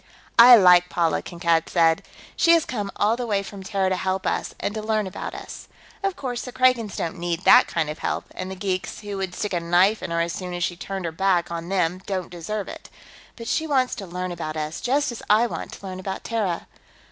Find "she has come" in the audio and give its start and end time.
2.35-2.89